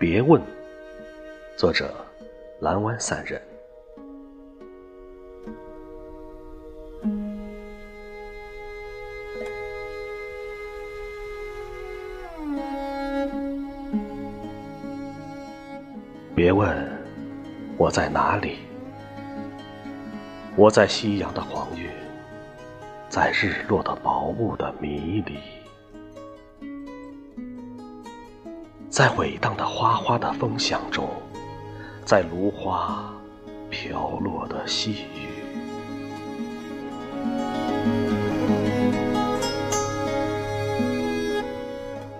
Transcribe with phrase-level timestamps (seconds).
[0.00, 0.40] 别问，
[1.58, 1.94] 作者
[2.58, 3.38] 蓝湾散人。
[16.34, 16.74] 别问
[17.76, 18.60] 我在哪里，
[20.56, 21.90] 我在夕阳的黄晕，
[23.10, 25.59] 在日落的薄雾的迷离。
[28.90, 31.08] 在伟荡的花花的风响中，
[32.04, 33.14] 在芦花
[33.70, 35.30] 飘落的细雨。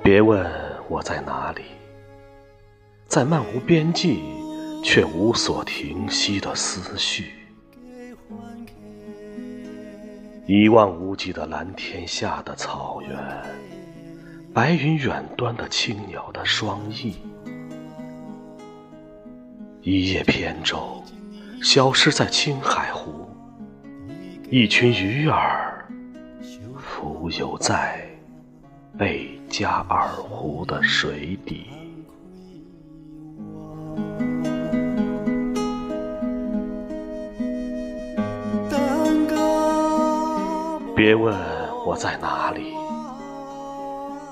[0.00, 0.48] 别问
[0.88, 1.62] 我在哪里，
[3.08, 4.22] 在漫无边际
[4.84, 7.32] 却无所停息的思绪。
[10.46, 13.10] 一望无际的蓝天下的草原。
[14.52, 17.14] 白云远端的青鸟的双翼，
[19.80, 21.00] 一叶扁舟，
[21.62, 23.28] 消失在青海湖。
[24.50, 25.88] 一群鱼儿，
[26.76, 28.04] 浮游在
[28.98, 31.68] 贝加尔湖的水底。
[40.96, 41.32] 别问
[41.86, 42.74] 我在哪里。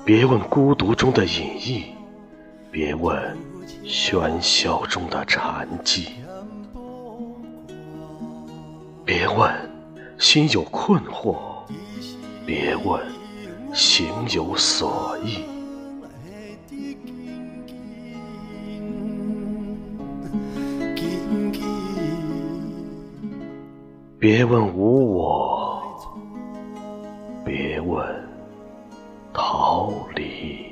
[0.05, 1.85] 别问孤独中的隐逸，
[2.71, 3.37] 别问
[3.83, 6.07] 喧嚣中的禅寂，
[9.05, 9.53] 别问
[10.17, 11.37] 心有困惑，
[12.43, 12.99] 别问
[13.71, 15.43] 行有所依，
[24.17, 25.83] 别问无我，
[27.45, 28.28] 别问。
[29.39, 30.68] 逃离。